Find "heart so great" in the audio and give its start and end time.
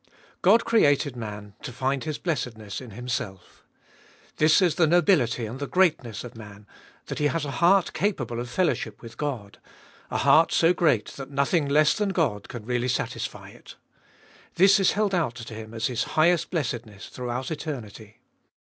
10.17-11.09